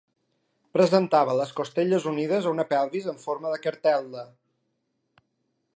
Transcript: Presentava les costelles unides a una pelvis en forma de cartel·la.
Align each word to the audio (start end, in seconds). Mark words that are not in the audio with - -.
Presentava 0.77 1.35
les 1.41 1.51
costelles 1.59 2.07
unides 2.13 2.47
a 2.49 2.53
una 2.57 2.67
pelvis 2.73 3.09
en 3.13 3.21
forma 3.27 3.53
de 3.55 3.61
cartel·la. 3.67 4.27